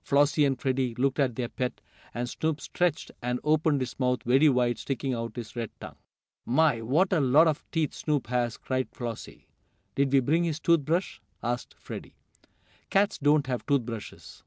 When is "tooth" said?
10.58-10.86, 13.66-13.82